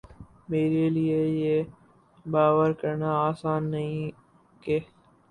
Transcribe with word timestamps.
میرے 0.49 0.85
لیے 0.89 1.19
یہ 1.35 1.61
باور 2.25 2.71
کرنا 2.81 3.11
آسان 3.19 3.69
نہیں 3.71 4.09
کہ 4.63 4.79